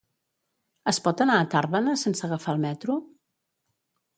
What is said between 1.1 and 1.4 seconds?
anar